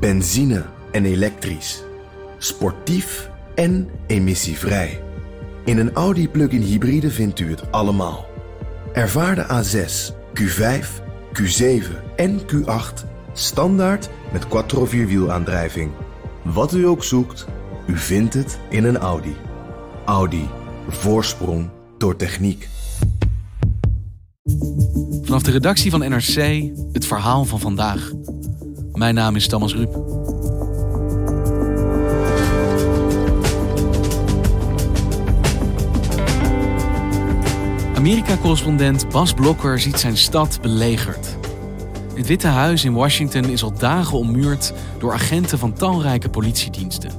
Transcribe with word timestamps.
Benzine 0.00 0.64
en 0.92 1.04
elektrisch. 1.04 1.82
Sportief 2.38 3.30
en 3.54 3.88
emissievrij. 4.06 5.02
In 5.64 5.78
een 5.78 5.92
Audi 5.92 6.28
plug-in 6.28 6.60
hybride 6.60 7.10
vindt 7.10 7.40
u 7.40 7.50
het 7.50 7.72
allemaal. 7.72 8.26
Ervaar 8.92 9.34
de 9.34 9.44
A6, 9.44 10.14
Q5, 10.40 10.86
Q7 11.32 11.84
en 12.16 12.40
Q8 12.40 13.06
standaard 13.32 14.10
met 14.32 14.48
quattro 14.48 14.84
vierwielaandrijving. 14.84 15.90
Wat 16.42 16.74
u 16.74 16.86
ook 16.86 17.04
zoekt, 17.04 17.46
u 17.86 17.96
vindt 17.96 18.34
het 18.34 18.58
in 18.68 18.84
een 18.84 18.98
Audi. 18.98 19.36
Audi. 20.04 20.48
Voorsprong 20.88 21.70
door 21.98 22.16
techniek. 22.16 22.68
Vanaf 25.22 25.42
de 25.42 25.50
redactie 25.50 25.90
van 25.90 26.00
NRC 26.00 26.62
het 26.92 27.06
verhaal 27.06 27.44
van 27.44 27.60
vandaag. 27.60 28.12
Mijn 28.98 29.14
naam 29.14 29.36
is 29.36 29.48
Thomas 29.48 29.74
Ruip. 29.74 29.94
Amerika-correspondent 37.96 39.08
Bas 39.08 39.32
Blokker 39.32 39.80
ziet 39.80 39.98
zijn 39.98 40.16
stad 40.16 40.58
belegerd. 40.62 41.36
Het 42.14 42.26
Witte 42.26 42.46
Huis 42.46 42.84
in 42.84 42.92
Washington 42.92 43.44
is 43.44 43.62
al 43.62 43.72
dagen 43.72 44.18
ommuurd 44.18 44.72
door 44.98 45.12
agenten 45.12 45.58
van 45.58 45.72
talrijke 45.72 46.28
politiediensten. 46.28 47.10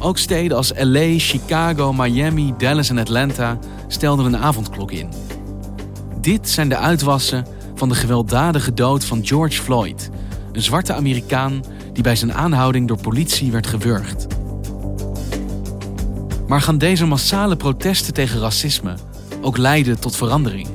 Ook 0.00 0.18
steden 0.18 0.56
als 0.56 0.72
LA, 0.76 1.18
Chicago, 1.18 1.92
Miami, 1.92 2.54
Dallas 2.58 2.90
en 2.90 2.98
Atlanta 2.98 3.58
stelden 3.88 4.24
een 4.24 4.36
avondklok 4.36 4.92
in. 4.92 5.08
Dit 6.20 6.48
zijn 6.48 6.68
de 6.68 6.76
uitwassen 6.76 7.46
van 7.74 7.88
de 7.88 7.94
gewelddadige 7.94 8.74
dood 8.74 9.04
van 9.04 9.26
George 9.26 9.62
Floyd, 9.62 10.10
een 10.54 10.62
zwarte 10.62 10.92
Amerikaan 10.92 11.64
die 11.92 12.02
bij 12.02 12.16
zijn 12.16 12.32
aanhouding 12.32 12.88
door 12.88 13.00
politie 13.00 13.52
werd 13.52 13.66
gewurgd. 13.66 14.26
Maar 16.46 16.60
gaan 16.60 16.78
deze 16.78 17.06
massale 17.06 17.56
protesten 17.56 18.14
tegen 18.14 18.40
racisme 18.40 18.94
ook 19.40 19.56
leiden 19.56 20.00
tot 20.00 20.16
verandering? 20.16 20.68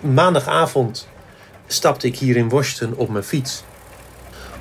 Maandagavond 0.00 1.08
stapte 1.66 2.06
ik 2.06 2.18
hier 2.18 2.36
in 2.36 2.48
Washington 2.48 2.98
op 2.98 3.08
mijn 3.08 3.24
fiets 3.24 3.64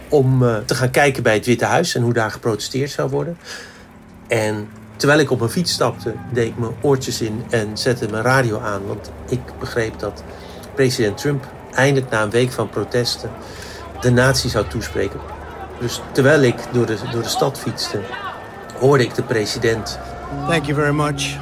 om 0.09 0.43
uh, 0.43 0.57
te 0.57 0.75
gaan 0.75 0.91
kijken 0.91 1.23
bij 1.23 1.33
het 1.33 1.45
Witte 1.45 1.65
Huis 1.65 1.95
en 1.95 2.01
hoe 2.01 2.13
daar 2.13 2.31
geprotesteerd 2.31 2.91
zou 2.91 3.09
worden. 3.09 3.37
En 4.27 4.69
terwijl 4.95 5.19
ik 5.19 5.31
op 5.31 5.39
mijn 5.39 5.51
fiets 5.51 5.71
stapte, 5.71 6.13
deed 6.31 6.47
ik 6.47 6.57
mijn 6.57 6.71
oortjes 6.81 7.21
in 7.21 7.43
en 7.49 7.77
zette 7.77 8.07
mijn 8.09 8.23
radio 8.23 8.59
aan. 8.59 8.87
Want 8.87 9.11
ik 9.29 9.39
begreep 9.59 9.99
dat 9.99 10.23
president 10.75 11.17
Trump 11.17 11.47
eindelijk 11.73 12.11
na 12.11 12.21
een 12.21 12.29
week 12.29 12.51
van 12.51 12.69
protesten 12.69 13.29
de 14.01 14.11
natie 14.11 14.49
zou 14.49 14.67
toespreken. 14.67 15.19
Dus 15.79 16.01
terwijl 16.11 16.41
ik 16.41 16.55
door 16.71 16.85
de, 16.85 16.97
door 17.11 17.21
de 17.21 17.29
stad 17.29 17.59
fietste, 17.59 17.99
hoorde 18.79 19.03
ik 19.03 19.15
de 19.15 19.23
president. 19.23 19.99
Thank 20.47 20.65
you 20.65 20.75
very 20.75 20.93
much. 20.93 21.37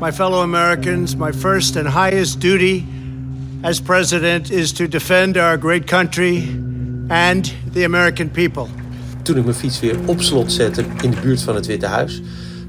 My 0.00 0.12
fellow 0.12 0.40
Americans, 0.40 1.16
my 1.16 1.32
first 1.32 1.76
and 1.76 1.86
highest 1.86 2.40
duty 2.40 2.84
as 3.62 3.80
president 3.80 4.50
is 4.50 4.72
to 4.72 4.88
defend 4.88 5.36
our 5.36 5.58
great 5.58 5.86
country 5.86 6.48
and 7.08 7.54
the 7.72 7.84
American 7.84 8.30
people. 8.30 8.83
Toen 9.24 9.36
ik 9.36 9.44
mijn 9.44 9.56
fiets 9.56 9.80
weer 9.80 9.98
op 10.06 10.20
slot 10.20 10.52
zette 10.52 10.84
in 11.02 11.10
de 11.10 11.20
buurt 11.20 11.42
van 11.42 11.54
het 11.54 11.66
Witte 11.66 11.86
Huis, 11.86 12.22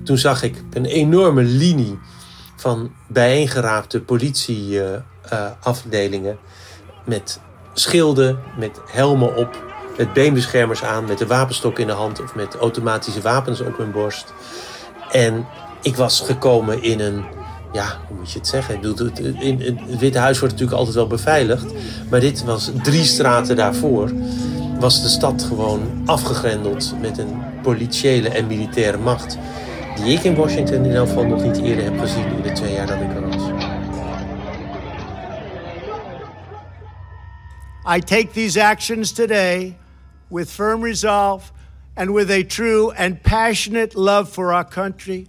toen 0.04 0.18
zag 0.18 0.44
ik 0.44 0.64
een 0.74 0.86
enorme 0.86 1.44
linie 1.44 2.00
van 2.56 2.92
bijeengeraapte 3.08 4.02
politieafdelingen 4.02 6.38
met 7.06 7.40
schilden, 7.74 8.40
met 8.58 8.80
helmen 8.86 9.36
op, 9.36 9.64
met 9.98 10.14
beenbeschermers 10.14 10.84
aan, 10.84 11.06
met 11.06 11.22
een 11.22 11.28
wapenstok 11.28 11.80
in 11.80 11.88
de 11.88 11.94
hand 11.94 12.22
of 12.22 12.36
met 12.36 12.56
automatische 12.56 13.22
wapens 13.22 13.62
op 13.62 13.78
hun 13.78 13.92
borst. 13.92 14.34
En 15.12 15.48
ik 15.82 15.96
was 15.96 16.20
gekomen 16.20 16.84
in 16.84 17.00
een 17.00 17.26
ja, 17.76 17.98
hoe 18.08 18.18
moet 18.18 18.32
je 18.32 18.40
het 18.40 18.48
zeggen? 18.48 18.82
In 19.40 19.62
het 19.62 20.00
Witte 20.00 20.18
Huis 20.18 20.40
wordt 20.40 20.54
natuurlijk 20.54 20.80
altijd 20.80 20.98
wel 20.98 21.08
beveiligd. 21.08 21.66
Maar 22.10 22.20
dit 22.20 22.44
was 22.44 22.72
drie 22.84 23.04
straten 23.04 23.56
daarvoor. 23.56 24.12
Was 24.80 25.02
de 25.02 25.08
stad 25.08 25.44
gewoon 25.44 26.02
afgegrendeld 26.06 26.94
met 27.02 27.18
een 27.18 27.44
politiële 27.62 28.30
en 28.30 28.48
militaire 28.48 28.98
macht. 28.98 29.38
Die 29.96 30.14
ik 30.14 30.24
in 30.24 30.36
Washington 30.36 30.86
in 30.86 30.92
elk 30.92 31.08
geval 31.08 31.26
nog 31.26 31.44
niet 31.44 31.58
eerder 31.58 31.84
heb 31.84 32.00
gezien 32.00 32.26
in 32.26 32.42
de 32.42 32.52
twee 32.52 32.74
jaar 32.74 32.88
dat 32.88 33.02
ik 33.02 33.16
er 33.16 33.30
was. 33.30 33.44
I 37.96 38.00
take 38.00 38.32
these 38.34 38.64
actions 38.64 39.12
today 39.12 39.78
with 40.28 40.50
firm 40.50 40.84
resolve 40.84 41.52
and 41.96 42.14
with 42.14 42.30
a 42.32 42.44
true 42.44 42.92
and 42.98 43.22
passionate 43.22 43.96
love 43.96 44.34
for 44.34 44.52
our 44.52 44.66
country. 44.66 45.28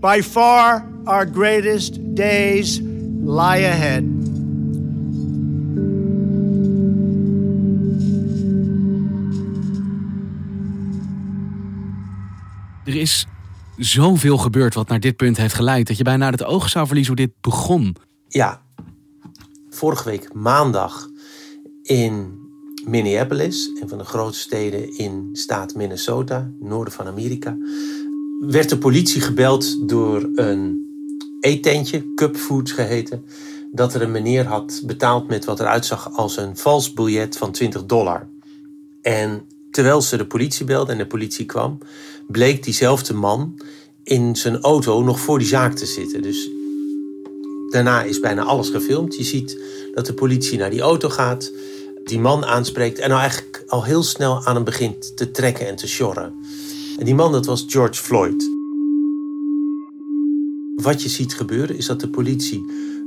By 0.00 0.22
far, 0.22 0.86
our 1.06 1.26
greatest 1.26 2.14
days 2.14 2.80
lie 2.80 3.64
ahead. 3.64 4.17
Is 13.08 13.26
zoveel 13.76 14.38
gebeurd 14.38 14.74
wat 14.74 14.88
naar 14.88 15.00
dit 15.00 15.16
punt 15.16 15.36
heeft 15.36 15.54
geleid 15.54 15.86
dat 15.86 15.96
je 15.96 16.04
bijna 16.04 16.30
het 16.30 16.44
oog 16.44 16.68
zou 16.68 16.86
verliezen 16.86 17.16
hoe 17.16 17.26
dit 17.26 17.34
begon. 17.40 17.96
Ja, 18.28 18.62
vorige 19.70 20.04
week 20.04 20.34
maandag 20.34 21.08
in 21.82 22.38
Minneapolis, 22.84 23.70
een 23.80 23.88
van 23.88 23.98
de 23.98 24.04
grootste 24.04 24.42
steden 24.42 24.96
in 24.96 25.28
staat 25.32 25.74
Minnesota, 25.74 26.50
noorden 26.60 26.92
van 26.92 27.06
Amerika, 27.06 27.56
werd 28.40 28.68
de 28.68 28.78
politie 28.78 29.20
gebeld 29.20 29.88
door 29.88 30.28
een 30.34 30.86
eetentje, 31.40 32.14
Cup 32.14 32.36
Foods 32.36 32.72
geheten, 32.72 33.24
dat 33.72 33.94
er 33.94 34.02
een 34.02 34.10
meneer 34.10 34.46
had 34.46 34.82
betaald 34.84 35.28
met 35.28 35.44
wat 35.44 35.60
eruit 35.60 35.86
zag 35.86 36.12
als 36.12 36.36
een 36.36 36.56
vals 36.56 36.92
biljet 36.92 37.36
van 37.36 37.52
20 37.52 37.84
dollar. 37.84 38.28
En 39.02 39.46
terwijl 39.70 40.02
ze 40.02 40.16
de 40.16 40.26
politie 40.26 40.64
belden 40.64 40.92
en 40.92 40.98
de 40.98 41.06
politie 41.06 41.46
kwam, 41.46 41.78
bleek 42.28 42.64
diezelfde 42.64 43.14
man 43.14 43.60
in 44.04 44.36
zijn 44.36 44.60
auto 44.60 45.02
nog 45.02 45.20
voor 45.20 45.38
die 45.38 45.48
zaak 45.48 45.74
te 45.74 45.86
zitten. 45.86 46.22
Dus 46.22 46.50
daarna 47.70 48.02
is 48.02 48.20
bijna 48.20 48.42
alles 48.42 48.68
gefilmd. 48.68 49.16
Je 49.16 49.24
ziet 49.24 49.58
dat 49.94 50.06
de 50.06 50.14
politie 50.14 50.58
naar 50.58 50.70
die 50.70 50.80
auto 50.80 51.08
gaat, 51.08 51.52
die 52.04 52.18
man 52.18 52.44
aanspreekt 52.44 52.98
en 52.98 53.08
nou 53.08 53.20
eigenlijk 53.20 53.64
al 53.66 53.84
heel 53.84 54.02
snel 54.02 54.44
aan 54.44 54.54
hem 54.54 54.64
begint 54.64 55.16
te 55.16 55.30
trekken 55.30 55.66
en 55.66 55.76
te 55.76 55.88
sjorren. 55.88 56.32
En 56.98 57.04
die 57.04 57.14
man, 57.14 57.32
dat 57.32 57.46
was 57.46 57.64
George 57.66 58.02
Floyd. 58.02 58.50
Wat 60.76 61.02
je 61.02 61.08
ziet 61.08 61.34
gebeuren 61.34 61.76
is 61.76 61.86
dat 61.86 62.00
de 62.00 62.08
politie 62.08 62.64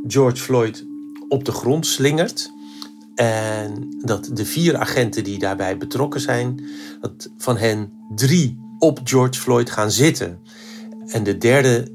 George 0.07 0.41
Floyd 0.41 0.85
op 1.27 1.45
de 1.45 1.51
grond 1.51 1.85
slingert. 1.85 2.51
En 3.15 3.95
dat 4.05 4.29
de 4.33 4.45
vier 4.45 4.77
agenten 4.77 5.23
die 5.23 5.39
daarbij 5.39 5.77
betrokken 5.77 6.21
zijn, 6.21 6.63
dat 7.01 7.29
van 7.37 7.57
hen 7.57 7.91
drie 8.15 8.59
op 8.81 8.99
George 9.03 9.39
Floyd 9.39 9.69
gaan 9.69 9.91
zitten. 9.91 10.43
En 11.07 11.23
de 11.23 11.37
derde 11.37 11.87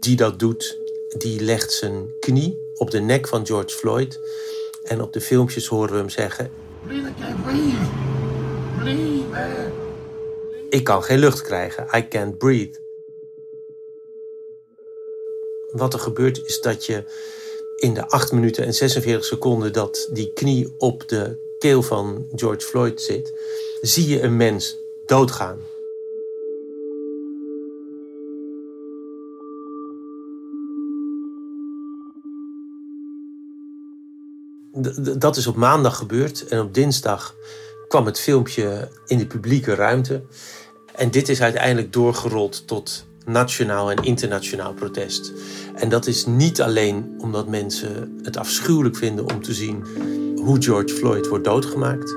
die 0.00 0.16
dat 0.16 0.38
doet, 0.38 0.78
die 1.18 1.40
legt 1.40 1.72
zijn 1.72 2.08
knie 2.20 2.58
op 2.74 2.90
de 2.90 3.00
nek 3.00 3.28
van 3.28 3.46
George 3.46 3.76
Floyd. 3.76 4.20
En 4.84 5.02
op 5.02 5.12
de 5.12 5.20
filmpjes 5.20 5.66
horen 5.66 5.92
we 5.92 5.98
hem 5.98 6.08
zeggen: 6.08 6.50
I 6.90 7.14
can't 7.20 7.42
breathe. 7.42 8.06
Man. 8.84 9.72
Ik 10.70 10.84
kan 10.84 11.02
geen 11.02 11.18
lucht 11.18 11.42
krijgen. 11.42 11.86
I 11.96 12.08
can't 12.08 12.38
breathe. 12.38 12.78
Wat 15.70 15.94
er 15.94 16.00
gebeurt 16.00 16.44
is 16.44 16.60
dat 16.60 16.86
je 16.86 17.04
in 17.76 17.94
de 17.94 18.08
8 18.08 18.32
minuten 18.32 18.64
en 18.64 18.74
46 18.74 19.24
seconden 19.24 19.72
dat 19.72 20.08
die 20.12 20.32
knie 20.32 20.74
op 20.78 21.08
de 21.08 21.54
keel 21.58 21.82
van 21.82 22.26
George 22.34 22.66
Floyd 22.66 23.00
zit, 23.00 23.32
zie 23.80 24.08
je 24.08 24.22
een 24.22 24.36
mens 24.36 24.76
doodgaan. 25.06 25.58
Dat 35.18 35.36
is 35.36 35.46
op 35.46 35.56
maandag 35.56 35.96
gebeurd 35.96 36.46
en 36.46 36.60
op 36.60 36.74
dinsdag 36.74 37.34
kwam 37.88 38.06
het 38.06 38.20
filmpje 38.20 38.88
in 39.06 39.18
de 39.18 39.26
publieke 39.26 39.74
ruimte. 39.74 40.22
En 40.94 41.10
dit 41.10 41.28
is 41.28 41.42
uiteindelijk 41.42 41.92
doorgerold 41.92 42.66
tot 42.66 43.06
nationaal 43.24 43.90
en 43.90 44.04
internationaal 44.04 44.72
protest. 44.72 45.32
En 45.74 45.88
dat 45.88 46.06
is 46.06 46.26
niet 46.26 46.62
alleen 46.62 47.14
omdat 47.18 47.48
mensen 47.48 48.18
het 48.22 48.36
afschuwelijk 48.36 48.96
vinden 48.96 49.30
om 49.32 49.42
te 49.42 49.54
zien 49.54 49.84
hoe 50.36 50.62
George 50.62 50.94
Floyd 50.94 51.28
wordt 51.28 51.44
doodgemaakt, 51.44 52.16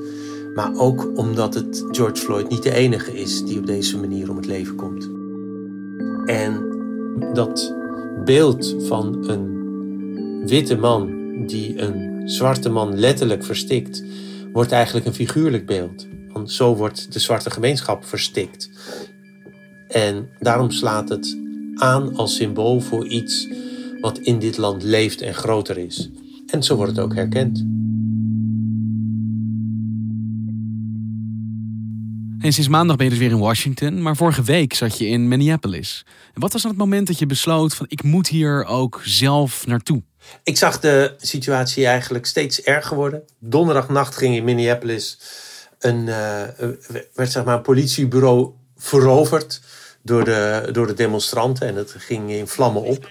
maar 0.55 0.71
ook 0.75 1.17
omdat 1.17 1.53
het 1.53 1.85
George 1.91 2.21
Floyd 2.21 2.49
niet 2.49 2.63
de 2.63 2.73
enige 2.73 3.13
is 3.13 3.43
die 3.43 3.59
op 3.59 3.65
deze 3.65 3.97
manier 3.97 4.29
om 4.29 4.35
het 4.35 4.45
leven 4.45 4.75
komt. 4.75 5.09
En 6.25 6.69
dat 7.33 7.73
beeld 8.25 8.75
van 8.79 9.29
een 9.29 9.59
witte 10.47 10.75
man 10.75 11.19
die 11.45 11.81
een 11.81 12.10
zwarte 12.31 12.69
man 12.69 12.99
letterlijk 12.99 13.43
verstikt, 13.43 14.03
wordt 14.53 14.71
eigenlijk 14.71 15.05
een 15.05 15.13
figuurlijk 15.13 15.65
beeld. 15.65 16.07
Want 16.33 16.51
zo 16.51 16.75
wordt 16.75 17.13
de 17.13 17.19
zwarte 17.19 17.49
gemeenschap 17.49 18.05
verstikt. 18.05 18.69
En 19.87 20.29
daarom 20.39 20.71
slaat 20.71 21.09
het 21.09 21.37
aan 21.75 22.15
als 22.15 22.35
symbool 22.35 22.79
voor 22.79 23.07
iets 23.07 23.47
wat 24.01 24.17
in 24.17 24.39
dit 24.39 24.57
land 24.57 24.83
leeft 24.83 25.21
en 25.21 25.33
groter 25.33 25.77
is. 25.77 26.09
En 26.47 26.63
zo 26.63 26.75
wordt 26.75 26.91
het 26.91 27.05
ook 27.05 27.15
herkend. 27.15 27.65
En 32.39 32.53
sinds 32.53 32.69
maandag 32.69 32.95
ben 32.95 33.05
je 33.05 33.11
dus 33.11 33.21
weer 33.21 33.31
in 33.31 33.39
Washington, 33.39 34.01
maar 34.01 34.15
vorige 34.15 34.43
week 34.43 34.73
zat 34.73 34.97
je 34.97 35.07
in 35.07 35.27
Minneapolis. 35.27 36.05
Wat 36.33 36.53
was 36.53 36.61
dan 36.61 36.71
het 36.71 36.79
moment 36.79 37.07
dat 37.07 37.19
je 37.19 37.25
besloot 37.25 37.75
van 37.75 37.85
ik 37.89 38.03
moet 38.03 38.27
hier 38.27 38.65
ook 38.65 39.01
zelf 39.03 39.67
naartoe? 39.67 40.03
Ik 40.43 40.57
zag 40.57 40.79
de 40.79 41.13
situatie 41.17 41.85
eigenlijk 41.85 42.25
steeds 42.25 42.61
erger 42.61 42.95
worden. 42.95 43.23
Donderdagnacht 43.39 44.15
ging 44.15 44.35
in 44.35 44.43
Minneapolis 44.43 45.19
een, 45.79 46.07
uh, 46.07 46.43
werd 47.13 47.31
zeg 47.31 47.43
maar 47.43 47.55
een 47.55 47.61
politiebureau 47.61 48.51
veroverd 48.77 49.61
door 50.03 50.23
de, 50.23 50.69
door 50.71 50.87
de 50.87 50.93
demonstranten 50.93 51.67
en 51.67 51.75
het 51.75 51.93
ging 51.97 52.31
in 52.31 52.47
vlammen 52.47 52.81
op. 52.81 53.09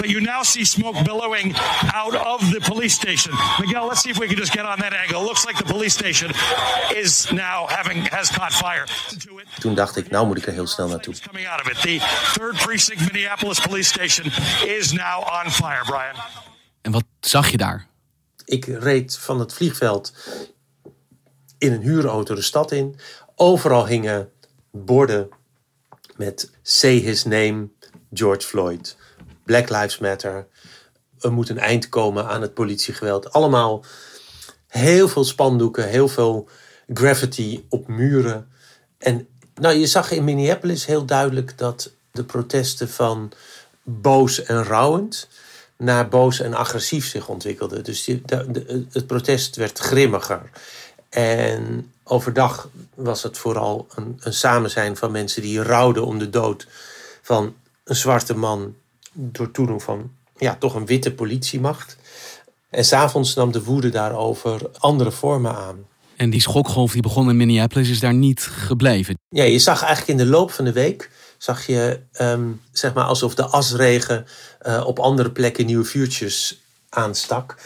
But 0.00 0.10
you 0.10 0.20
now 0.20 0.42
see 0.42 0.64
smoke 0.64 1.02
billowing 1.02 1.56
out 1.94 2.26
of 2.26 2.50
the 2.50 2.60
police 2.70 2.94
station. 2.94 3.34
Miguel, 3.58 3.86
let's 3.86 4.00
see 4.00 4.10
if 4.10 4.18
we 4.18 4.26
can 4.26 4.36
just 4.36 4.52
get 4.52 4.64
on 4.64 4.76
that 4.76 4.92
angle. 4.92 5.22
Looks 5.22 5.46
like 5.46 5.64
the 5.64 5.72
police 5.72 5.94
station 5.94 6.30
is 6.96 7.30
now 7.30 7.68
having 7.68 8.08
has 8.10 8.30
caught 8.30 8.52
fire. 8.52 8.86
Toen 9.58 9.74
dacht 9.74 9.96
ik, 9.96 10.10
nou 10.10 10.26
moet 10.26 10.36
ik 10.36 10.46
er 10.46 10.52
heel 10.52 10.66
snel 10.66 10.88
naartoe. 10.88 11.14
Coming 11.26 11.48
out 11.48 11.60
of 11.60 11.70
it. 11.70 11.80
The 11.80 11.98
third 12.32 12.56
precinct 12.56 13.00
Minneapolis 13.12 13.60
police 13.60 13.88
station 13.88 14.32
is 14.66 14.92
now 14.92 15.42
on 15.44 15.50
fire, 15.50 15.84
Brian. 15.84 16.24
En 16.82 16.92
wat 16.92 17.04
zag 17.20 17.50
je 17.50 17.56
daar? 17.56 17.86
Ik 18.44 18.64
reed 18.64 19.18
van 19.18 19.40
het 19.40 19.54
vliegveld 19.54 20.12
in 21.58 21.72
een 21.72 21.82
huurauto 21.82 22.34
de 22.34 22.42
stad 22.42 22.72
in. 22.72 22.98
Overal 23.34 23.86
hingen 23.86 24.30
borden 24.70 25.28
met 26.18 26.50
Say 26.62 26.94
His 26.96 27.24
Name, 27.24 27.68
George 28.12 28.46
Floyd. 28.46 28.96
Black 29.44 29.68
Lives 29.68 29.98
Matter. 29.98 30.46
Er 31.20 31.32
moet 31.32 31.48
een 31.48 31.58
eind 31.58 31.88
komen 31.88 32.26
aan 32.28 32.42
het 32.42 32.54
politiegeweld. 32.54 33.32
Allemaal 33.32 33.84
heel 34.66 35.08
veel 35.08 35.24
spandoeken, 35.24 35.88
heel 35.88 36.08
veel 36.08 36.48
graffiti 36.92 37.66
op 37.68 37.88
muren. 37.88 38.48
En 38.98 39.28
nou, 39.54 39.74
je 39.74 39.86
zag 39.86 40.10
in 40.10 40.24
Minneapolis 40.24 40.86
heel 40.86 41.04
duidelijk 41.04 41.58
dat 41.58 41.92
de 42.12 42.24
protesten 42.24 42.88
van 42.88 43.32
boos 43.82 44.42
en 44.42 44.64
rouwend 44.64 45.28
naar 45.76 46.08
boos 46.08 46.40
en 46.40 46.54
agressief 46.54 47.06
zich 47.06 47.28
ontwikkelden. 47.28 47.84
Dus 47.84 48.04
de, 48.04 48.86
het 48.92 49.06
protest 49.06 49.56
werd 49.56 49.78
grimmiger. 49.78 50.50
En 51.08 51.92
overdag 52.08 52.68
was 52.94 53.22
het 53.22 53.38
vooral 53.38 53.86
een, 53.94 54.20
een 54.20 54.32
samenzijn 54.32 54.96
van 54.96 55.10
mensen 55.10 55.42
die 55.42 55.62
rouwden 55.62 56.06
om 56.06 56.18
de 56.18 56.30
dood 56.30 56.66
van 57.22 57.54
een 57.84 57.96
zwarte 57.96 58.36
man 58.36 58.74
door 59.12 59.50
toedoen 59.50 59.80
van 59.80 60.10
ja, 60.36 60.56
toch 60.56 60.74
een 60.74 60.86
witte 60.86 61.12
politiemacht. 61.12 61.96
En 62.70 62.84
s'avonds 62.84 63.34
nam 63.34 63.52
de 63.52 63.64
woede 63.64 63.88
daarover 63.88 64.70
andere 64.78 65.10
vormen 65.10 65.54
aan. 65.56 65.86
En 66.16 66.30
die 66.30 66.40
schokgolf 66.40 66.92
die 66.92 67.02
begon 67.02 67.28
in 67.28 67.36
Minneapolis 67.36 67.90
is 67.90 68.00
daar 68.00 68.14
niet 68.14 68.40
gebleven. 68.40 69.18
Ja, 69.28 69.44
je 69.44 69.58
zag 69.58 69.82
eigenlijk 69.82 70.20
in 70.20 70.26
de 70.26 70.30
loop 70.30 70.50
van 70.50 70.64
de 70.64 70.72
week 70.72 71.10
zag 71.38 71.66
je 71.66 72.00
um, 72.20 72.60
zeg 72.72 72.94
maar 72.94 73.04
alsof 73.04 73.34
de 73.34 73.44
asregen 73.44 74.26
uh, 74.66 74.86
op 74.86 74.98
andere 74.98 75.30
plekken 75.30 75.66
nieuwe 75.66 75.84
vuurtjes 75.84 76.60
aanstak. 76.88 77.56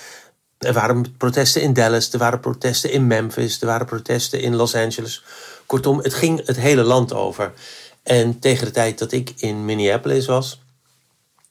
Er 0.62 0.72
waren 0.72 1.16
protesten 1.16 1.62
in 1.62 1.72
Dallas, 1.72 2.12
er 2.12 2.18
waren 2.18 2.40
protesten 2.40 2.90
in 2.90 3.06
Memphis, 3.06 3.60
er 3.60 3.66
waren 3.66 3.86
protesten 3.86 4.40
in 4.40 4.56
Los 4.56 4.74
Angeles. 4.74 5.24
Kortom, 5.66 5.98
het 5.98 6.14
ging 6.14 6.46
het 6.46 6.56
hele 6.56 6.82
land 6.82 7.12
over. 7.12 7.52
En 8.02 8.38
tegen 8.38 8.66
de 8.66 8.72
tijd 8.72 8.98
dat 8.98 9.12
ik 9.12 9.32
in 9.36 9.64
Minneapolis 9.64 10.26
was, 10.26 10.60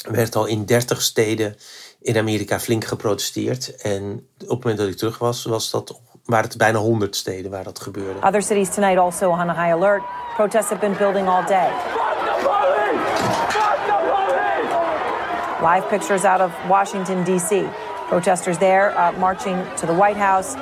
werd 0.07 0.35
al 0.35 0.45
in 0.45 0.65
30 0.65 1.01
steden 1.01 1.55
in 2.01 2.17
Amerika 2.17 2.59
flink 2.59 2.85
geprotesteerd. 2.85 3.75
En 3.75 4.27
op 4.37 4.49
het 4.49 4.49
moment 4.49 4.77
dat 4.77 4.87
ik 4.87 4.97
terug 4.97 5.17
was, 5.17 5.43
was 5.43 5.71
dat, 5.71 5.99
waren 6.25 6.47
het 6.47 6.57
bijna 6.57 6.79
100 6.79 7.15
steden 7.15 7.51
waar 7.51 7.63
dat 7.63 7.79
gebeurde. 7.79 8.27
Other 8.27 8.41
cities 8.41 8.73
tonight 8.73 8.99
also 8.99 9.29
on 9.29 9.49
a 9.49 9.53
high 9.53 9.73
alert. 9.73 10.01
Protests 10.35 10.69
have 10.69 10.79
been 10.79 10.97
building 10.97 11.27
all 11.27 11.45
day. 11.45 11.69
Live 15.61 15.87
pictures 15.89 16.23
out 16.23 16.41
of 16.41 16.51
Washington, 16.67 17.23
D.C. 17.23 17.63
Protesters 18.11 18.57
there 18.57 18.91
uh, 18.91 19.19
marching 19.19 19.57
to 19.75 19.87
the 19.87 19.95
White 19.95 20.19
House. 20.19 20.57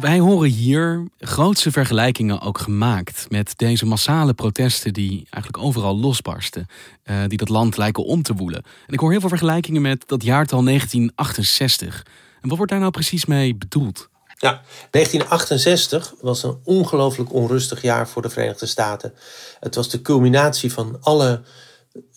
Wij 0.00 0.18
horen 0.18 0.48
hier 0.48 1.08
grootse 1.18 1.70
vergelijkingen 1.70 2.40
ook 2.40 2.58
gemaakt 2.58 3.26
met 3.28 3.52
deze 3.56 3.86
massale 3.86 4.34
protesten 4.34 4.92
die 4.92 5.26
eigenlijk 5.30 5.64
overal 5.64 5.98
losbarsten, 5.98 6.66
uh, 7.04 7.16
die 7.26 7.38
dat 7.38 7.48
land 7.48 7.76
lijken 7.76 8.04
om 8.04 8.22
te 8.22 8.34
woelen. 8.34 8.62
En 8.86 8.92
ik 8.92 9.00
hoor 9.00 9.10
heel 9.10 9.20
veel 9.20 9.28
vergelijkingen 9.28 9.82
met 9.82 10.02
dat 10.06 10.22
jaartal 10.22 10.64
1968. 10.64 12.06
En 12.40 12.48
wat 12.48 12.56
wordt 12.56 12.72
daar 12.72 12.80
nou 12.80 12.92
precies 12.92 13.24
mee 13.24 13.54
bedoeld? 13.54 14.08
Ja, 14.38 14.62
1968 14.90 16.14
was 16.20 16.42
een 16.42 16.58
ongelooflijk 16.64 17.32
onrustig 17.32 17.82
jaar 17.82 18.08
voor 18.08 18.22
de 18.22 18.30
Verenigde 18.30 18.66
Staten. 18.66 19.14
Het 19.60 19.74
was 19.74 19.88
de 19.88 20.02
culminatie 20.02 20.72
van 20.72 20.96
alle 21.00 21.42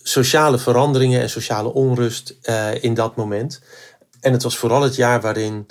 sociale 0.10 0.58
veranderingen 0.58 1.22
en 1.22 1.30
sociale 1.30 1.74
onrust 1.74 2.38
uh, 2.44 2.84
in 2.84 2.94
dat 2.94 3.16
moment. 3.16 3.62
En 4.22 4.32
het 4.32 4.44
was 4.44 4.58
vooral 4.58 4.82
het 4.82 4.96
jaar 4.96 5.22
waarin 5.22 5.66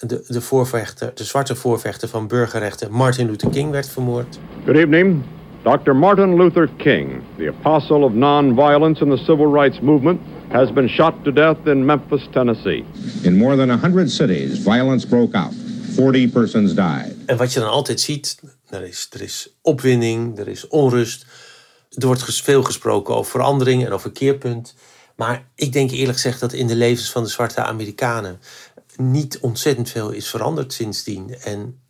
de, 0.00 0.24
de, 0.26 0.40
voorvechter, 0.40 1.10
de 1.14 1.24
zwarte 1.24 1.54
voorvechter 1.54 2.08
van 2.08 2.26
burgerrechten, 2.26 2.90
Martin 2.90 3.26
Luther 3.26 3.50
King, 3.50 3.70
werd 3.70 3.88
vermoord. 3.88 4.38
Good 4.64 4.76
evening. 4.76 5.22
Dr. 5.62 5.92
Martin 5.92 6.36
Luther 6.36 6.68
King, 6.76 7.22
the 7.36 7.48
apostle 7.48 8.04
of 8.04 8.12
nonviolence 8.12 9.00
in 9.00 9.10
the 9.10 9.16
civil 9.16 9.52
rights 9.52 9.80
movement, 9.80 10.20
has 10.48 10.72
been 10.72 10.88
shot 10.88 11.14
to 11.24 11.32
death 11.32 11.66
in 11.66 11.84
Memphis, 11.84 12.28
Tennessee. 12.32 12.84
In 13.22 13.36
more 13.36 13.56
than 13.56 13.68
100 13.68 14.10
cities, 14.10 14.58
violence 14.58 15.06
broke 15.06 15.38
out. 15.38 15.52
40 15.94 16.32
persons 16.32 16.74
died. 16.74 17.14
En 17.26 17.36
wat 17.36 17.52
je 17.52 17.60
dan 17.60 17.68
altijd 17.68 18.00
ziet, 18.00 18.40
er 18.68 18.82
is, 18.82 19.08
er 19.10 19.22
is 19.22 19.48
opwinding, 19.60 20.38
er 20.38 20.48
is 20.48 20.68
onrust. 20.68 21.26
Er 21.94 22.06
wordt 22.06 22.24
veel 22.24 22.62
gesproken 22.62 23.14
over 23.14 23.30
verandering 23.30 23.84
en 23.84 23.92
over 23.92 24.12
keerpunt. 24.12 24.74
Maar 25.16 25.48
ik 25.54 25.72
denk 25.72 25.90
eerlijk 25.90 26.18
gezegd 26.18 26.40
dat 26.40 26.52
in 26.52 26.66
de 26.66 26.76
levens 26.76 27.10
van 27.10 27.22
de 27.22 27.28
zwarte 27.28 27.62
Amerikanen 27.62 28.40
niet 28.96 29.38
ontzettend 29.38 29.90
veel 29.90 30.10
is 30.10 30.28
veranderd 30.28 30.72
sindsdien. 30.72 31.36
En 31.40 31.82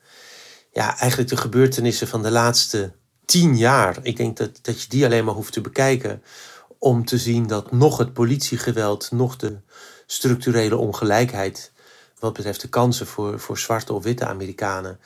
ja, 0.72 0.98
eigenlijk 0.98 1.30
de 1.30 1.36
gebeurtenissen 1.36 2.08
van 2.08 2.22
de 2.22 2.30
laatste 2.30 2.92
tien 3.24 3.56
jaar, 3.56 3.98
ik 4.02 4.16
denk 4.16 4.36
dat, 4.36 4.58
dat 4.62 4.82
je 4.82 4.88
die 4.88 5.04
alleen 5.04 5.24
maar 5.24 5.34
hoeft 5.34 5.52
te 5.52 5.60
bekijken 5.60 6.22
om 6.78 7.04
te 7.04 7.18
zien 7.18 7.46
dat 7.46 7.72
nog 7.72 7.98
het 7.98 8.12
politiegeweld, 8.12 9.10
nog 9.10 9.36
de 9.36 9.60
structurele 10.06 10.76
ongelijkheid 10.76 11.72
wat 12.18 12.32
betreft 12.32 12.60
de 12.60 12.68
kansen 12.68 13.06
voor, 13.06 13.40
voor 13.40 13.58
zwarte 13.58 13.92
of 13.92 14.02
witte 14.02 14.26
Amerikanen 14.26 15.00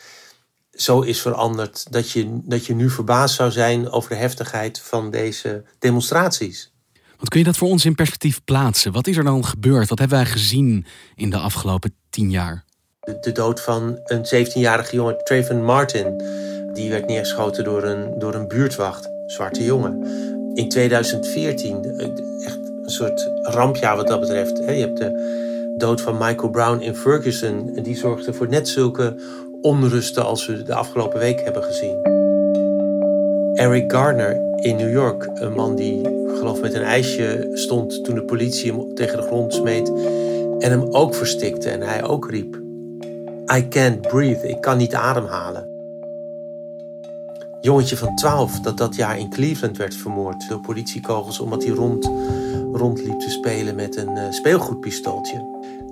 zo 0.76 1.00
is 1.00 1.20
veranderd 1.20 1.92
dat 1.92 2.10
je, 2.10 2.40
dat 2.44 2.66
je 2.66 2.74
nu 2.74 2.90
verbaasd 2.90 3.34
zou 3.34 3.50
zijn 3.50 3.90
over 3.90 4.10
de 4.10 4.16
heftigheid 4.16 4.80
van 4.80 5.10
deze 5.10 5.64
demonstraties. 5.78 6.72
Wat 7.18 7.28
kun 7.28 7.38
je 7.38 7.44
dat 7.44 7.56
voor 7.56 7.68
ons 7.68 7.84
in 7.84 7.94
perspectief 7.94 8.44
plaatsen? 8.44 8.92
Wat 8.92 9.06
is 9.06 9.16
er 9.16 9.24
dan 9.24 9.44
gebeurd? 9.44 9.88
Wat 9.88 9.98
hebben 9.98 10.16
wij 10.18 10.26
gezien 10.26 10.86
in 11.14 11.30
de 11.30 11.38
afgelopen 11.38 11.94
tien 12.10 12.30
jaar? 12.30 12.64
De, 13.00 13.18
de 13.20 13.32
dood 13.32 13.60
van 13.60 14.00
een 14.04 14.46
17-jarige 14.46 14.96
jongen, 14.96 15.24
Trayvon 15.24 15.64
Martin. 15.64 16.22
Die 16.72 16.90
werd 16.90 17.06
neergeschoten 17.06 17.64
door 17.64 17.84
een, 17.84 18.18
door 18.18 18.34
een 18.34 18.48
buurtwacht, 18.48 19.08
zwarte 19.26 19.64
jongen. 19.64 20.06
In 20.54 20.68
2014, 20.68 21.84
echt 22.44 22.56
een 22.56 22.90
soort 22.90 23.30
rampjaar 23.42 23.96
wat 23.96 24.08
dat 24.08 24.20
betreft. 24.20 24.56
Je 24.56 24.64
hebt 24.64 24.98
de 24.98 25.74
dood 25.76 26.00
van 26.00 26.16
Michael 26.18 26.50
Brown 26.50 26.80
in 26.80 26.94
Ferguson. 26.94 27.72
En 27.76 27.82
die 27.82 27.96
zorgde 27.96 28.32
voor 28.32 28.48
net 28.48 28.68
zulke 28.68 29.16
onrusten 29.60 30.24
als 30.24 30.46
we 30.46 30.62
de 30.62 30.74
afgelopen 30.74 31.18
week 31.18 31.40
hebben 31.40 31.62
gezien. 31.62 31.96
Eric 33.54 33.92
Garner 33.92 34.40
in 34.56 34.76
New 34.76 34.92
York, 34.92 35.30
een 35.34 35.52
man 35.52 35.76
die 35.76 36.02
geloof 36.38 36.60
met 36.60 36.74
een 36.74 36.82
ijsje 36.82 37.50
stond 37.52 38.04
toen 38.04 38.14
de 38.14 38.24
politie 38.24 38.72
hem 38.72 38.94
tegen 38.94 39.16
de 39.16 39.22
grond 39.22 39.54
smeet 39.54 39.92
en 40.58 40.70
hem 40.70 40.82
ook 40.90 41.14
verstikte 41.14 41.70
en 41.70 41.80
hij 41.80 42.04
ook 42.04 42.30
riep: 42.30 42.60
I 43.56 43.68
can't 43.68 44.00
breathe, 44.00 44.48
ik 44.48 44.60
kan 44.60 44.76
niet 44.76 44.94
ademhalen. 44.94 45.74
Jongetje 47.60 47.96
van 47.96 48.16
12 48.16 48.60
dat 48.60 48.76
dat 48.76 48.96
jaar 48.96 49.18
in 49.18 49.30
Cleveland 49.30 49.76
werd 49.76 49.94
vermoord 49.94 50.48
door 50.48 50.60
politiekogels 50.60 51.38
omdat 51.38 51.64
hij 51.64 51.72
rond, 51.72 52.10
rondliep 52.72 53.20
te 53.20 53.30
spelen 53.30 53.74
met 53.74 53.96
een 53.96 54.16
uh, 54.16 54.30
speelgoedpistooltje. 54.30 55.44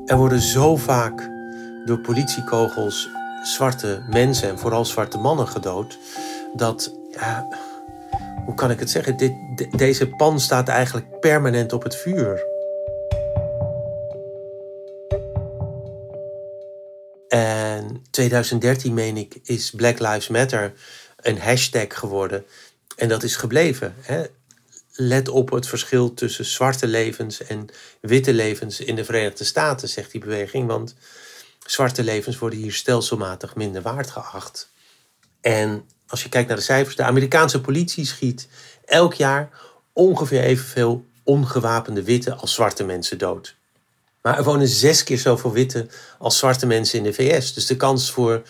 Er 0.07 0.17
worden 0.17 0.41
zo 0.41 0.77
vaak 0.77 1.31
door 1.85 1.99
politiekogels 1.99 3.09
zwarte 3.47 4.03
mensen 4.11 4.49
en 4.49 4.59
vooral 4.59 4.85
zwarte 4.85 5.19
mannen 5.19 5.49
gedood. 5.49 5.99
Dat, 6.55 6.95
ja, 7.11 7.49
hoe 8.45 8.55
kan 8.55 8.71
ik 8.71 8.79
het 8.79 8.91
zeggen? 8.91 9.17
Dit, 9.17 9.33
deze 9.77 10.09
pan 10.09 10.41
staat 10.41 10.69
eigenlijk 10.69 11.21
permanent 11.21 11.73
op 11.73 11.83
het 11.83 11.97
vuur. 11.97 12.53
En 17.29 18.03
2013, 18.11 18.95
meen 18.95 19.17
ik, 19.17 19.39
is 19.43 19.71
Black 19.71 19.99
Lives 19.99 20.29
Matter 20.29 20.73
een 21.17 21.39
hashtag 21.39 21.87
geworden. 21.89 22.45
En 22.97 23.09
dat 23.09 23.23
is 23.23 23.37
gebleven. 23.37 23.95
Hè? 24.01 24.25
Let 24.93 25.29
op 25.29 25.51
het 25.51 25.69
verschil 25.69 26.15
tussen 26.15 26.45
zwarte 26.45 26.87
levens 26.87 27.43
en 27.43 27.67
witte 28.01 28.33
levens 28.33 28.81
in 28.81 28.95
de 28.95 29.05
Verenigde 29.05 29.45
Staten, 29.45 29.89
zegt 29.89 30.11
die 30.11 30.21
beweging. 30.21 30.67
Want 30.67 30.95
zwarte 31.65 32.03
levens 32.03 32.39
worden 32.39 32.59
hier 32.59 32.73
stelselmatig 32.73 33.55
minder 33.55 33.83
waard 33.83 34.11
geacht. 34.11 34.71
En 35.41 35.89
als 36.07 36.23
je 36.23 36.29
kijkt 36.29 36.49
naar 36.49 36.57
de 36.57 36.63
cijfers, 36.63 36.97
de 36.97 37.03
Amerikaanse 37.03 37.61
politie 37.61 38.07
schiet 38.07 38.49
elk 38.85 39.15
jaar 39.15 39.51
ongeveer 39.93 40.43
evenveel 40.43 41.05
ongewapende 41.23 42.03
witte 42.03 42.35
als 42.35 42.55
zwarte 42.55 42.85
mensen 42.85 43.19
dood. 43.19 43.57
Maar 44.23 44.37
er 44.37 44.45
wonen 44.45 44.69
zes 44.69 45.05
keer 45.05 45.19
zoveel 45.19 45.53
witte 45.53 45.87
als 46.19 46.39
zwarte 46.39 46.67
mensen 46.67 46.99
in 46.99 47.05
de 47.05 47.13
VS. 47.13 47.55
Dus 47.55 47.67
de 47.67 47.77
kans 47.77 48.11
voor 48.11 48.43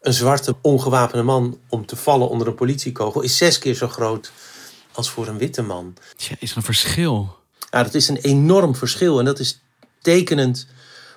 een 0.00 0.12
zwarte 0.12 0.56
ongewapende 0.62 1.22
man 1.24 1.60
om 1.68 1.86
te 1.86 1.96
vallen 1.96 2.28
onder 2.28 2.46
een 2.46 2.54
politiekogel 2.54 3.20
is 3.20 3.36
zes 3.36 3.58
keer 3.58 3.74
zo 3.74 3.88
groot 3.88 4.30
als 4.92 5.10
voor 5.10 5.26
een 5.26 5.38
witte 5.38 5.62
man. 5.62 5.96
Tja, 6.16 6.36
is 6.38 6.54
een 6.54 6.62
verschil. 6.62 7.36
Ja, 7.70 7.82
dat 7.82 7.94
is 7.94 8.08
een 8.08 8.16
enorm 8.16 8.74
verschil. 8.74 9.18
En 9.18 9.24
dat 9.24 9.38
is 9.38 9.60
tekenend 10.02 10.66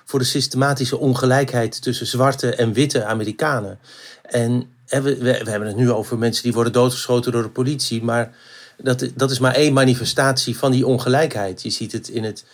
voor 0.04 0.18
de 0.18 0.24
systematische 0.24 0.98
ongelijkheid 0.98 1.82
tussen 1.82 2.06
zwarte 2.06 2.54
en 2.54 2.72
witte 2.72 3.04
Amerikanen. 3.04 3.78
En 4.22 4.66
we, 4.86 5.00
we, 5.00 5.16
we, 5.18 5.50
hebben 5.50 5.68
het 5.68 5.76
nu 5.76 5.90
over 5.90 6.18
mensen 6.18 6.42
die 6.42 6.52
worden 6.52 6.72
doodgeschoten 6.72 7.32
door 7.32 7.42
de 7.42 7.48
politie. 7.48 8.02
Maar 8.02 8.34
dat, 8.76 9.08
dat 9.14 9.30
is 9.30 9.38
maar 9.38 9.54
één 9.54 9.72
manifestatie 9.72 10.58
van 10.58 10.70
die 10.72 10.86
ongelijkheid. 10.86 11.62
Je 11.62 11.70
ziet 11.70 11.92
het 11.92 12.08
in 12.08 12.24
het 12.24 12.44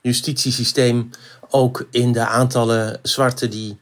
justitiesysteem, 0.00 1.10
ook 1.50 1.86
in 1.90 2.12
de 2.12 2.26
aantallen 2.26 2.98
zwarten 3.02 3.50
die 3.50 3.78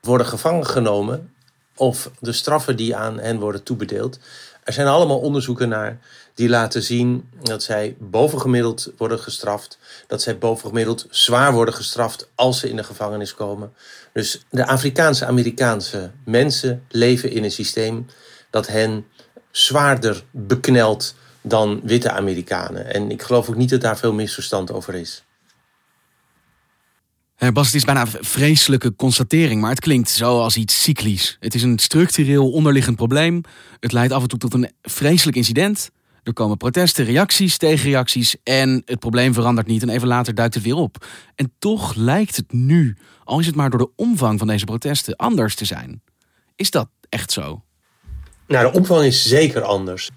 worden 0.00 0.26
gevangen 0.26 0.66
genomen. 0.66 1.30
Of 1.76 2.10
de 2.20 2.32
straffen 2.32 2.76
die 2.76 2.96
aan 2.96 3.18
hen 3.18 3.38
worden 3.38 3.62
toebedeeld. 3.62 4.18
Er 4.62 4.72
zijn 4.72 4.86
allemaal 4.86 5.18
onderzoeken 5.18 5.68
naar 5.68 5.98
die 6.34 6.48
laten 6.48 6.82
zien 6.82 7.28
dat 7.42 7.62
zij 7.62 7.96
bovengemiddeld 7.98 8.92
worden 8.96 9.18
gestraft. 9.18 9.78
Dat 10.06 10.22
zij 10.22 10.38
bovengemiddeld 10.38 11.06
zwaar 11.10 11.52
worden 11.52 11.74
gestraft 11.74 12.28
als 12.34 12.58
ze 12.58 12.68
in 12.68 12.76
de 12.76 12.84
gevangenis 12.84 13.34
komen. 13.34 13.72
Dus 14.12 14.44
de 14.50 14.66
Afrikaanse 14.66 15.26
Amerikaanse 15.26 16.10
mensen 16.24 16.84
leven 16.88 17.30
in 17.30 17.44
een 17.44 17.50
systeem 17.50 18.06
dat 18.50 18.66
hen 18.66 19.06
zwaarder 19.50 20.24
beknelt 20.30 21.14
dan 21.40 21.80
witte 21.84 22.10
Amerikanen. 22.10 22.92
En 22.94 23.10
ik 23.10 23.22
geloof 23.22 23.48
ook 23.48 23.56
niet 23.56 23.70
dat 23.70 23.80
daar 23.80 23.98
veel 23.98 24.12
misverstand 24.12 24.72
over 24.72 24.94
is. 24.94 25.22
Bas, 27.50 27.66
het 27.66 27.74
is 27.74 27.84
bijna 27.84 28.00
een 28.00 28.24
vreselijke 28.24 28.96
constatering, 28.96 29.60
maar 29.60 29.70
het 29.70 29.80
klinkt 29.80 30.10
zo 30.10 30.40
als 30.40 30.56
iets 30.56 30.82
cyclisch. 30.82 31.36
Het 31.40 31.54
is 31.54 31.62
een 31.62 31.78
structureel 31.78 32.50
onderliggend 32.50 32.96
probleem. 32.96 33.42
Het 33.80 33.92
leidt 33.92 34.12
af 34.12 34.22
en 34.22 34.28
toe 34.28 34.38
tot 34.38 34.54
een 34.54 34.70
vreselijk 34.82 35.36
incident. 35.36 35.90
Er 36.22 36.32
komen 36.32 36.56
protesten, 36.56 37.04
reacties, 37.04 37.56
tegenreacties 37.56 38.36
en 38.42 38.82
het 38.84 38.98
probleem 38.98 39.34
verandert 39.34 39.66
niet 39.66 39.82
en 39.82 39.88
even 39.88 40.08
later 40.08 40.34
duikt 40.34 40.54
het 40.54 40.62
weer 40.62 40.74
op. 40.74 41.06
En 41.34 41.52
toch 41.58 41.94
lijkt 41.94 42.36
het 42.36 42.52
nu, 42.52 42.96
al 43.24 43.38
is 43.38 43.46
het 43.46 43.54
maar 43.54 43.70
door 43.70 43.78
de 43.78 43.90
omvang 43.96 44.38
van 44.38 44.48
deze 44.48 44.64
protesten, 44.64 45.16
anders 45.16 45.54
te 45.54 45.64
zijn. 45.64 46.02
Is 46.56 46.70
dat 46.70 46.88
echt 47.08 47.32
zo? 47.32 47.62
Nou, 48.46 48.70
de 48.70 48.78
omvang 48.78 49.04
is 49.04 49.28
zeker 49.28 49.62
anders. 49.62 50.10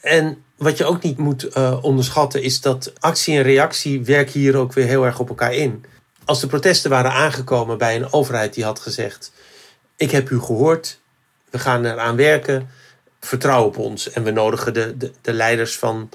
En 0.00 0.38
wat 0.56 0.78
je 0.78 0.84
ook 0.84 1.02
niet 1.02 1.18
moet 1.18 1.56
uh, 1.56 1.78
onderschatten 1.82 2.42
is 2.42 2.60
dat 2.60 2.92
actie 3.00 3.36
en 3.36 3.42
reactie 3.42 4.04
werken 4.04 4.40
hier 4.40 4.56
ook 4.56 4.72
weer 4.72 4.86
heel 4.86 5.04
erg 5.04 5.18
op 5.18 5.28
elkaar 5.28 5.54
in. 5.54 5.84
Als 6.24 6.40
de 6.40 6.46
protesten 6.46 6.90
waren 6.90 7.12
aangekomen 7.12 7.78
bij 7.78 7.96
een 7.96 8.12
overheid 8.12 8.54
die 8.54 8.64
had 8.64 8.80
gezegd: 8.80 9.32
Ik 9.96 10.10
heb 10.10 10.30
u 10.30 10.40
gehoord, 10.40 11.00
we 11.50 11.58
gaan 11.58 11.84
eraan 11.84 12.16
werken, 12.16 12.68
vertrouw 13.20 13.64
op 13.64 13.76
ons. 13.76 14.10
En 14.10 14.22
we 14.22 14.30
nodigen 14.30 14.74
de, 14.74 14.96
de, 14.96 15.12
de 15.20 15.32
leiders 15.32 15.78
van 15.78 16.08